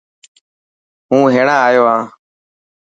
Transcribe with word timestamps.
هون 1.09 1.23
هينڙا 1.33 1.55
آيو 1.67 1.83
هان. 1.91 2.03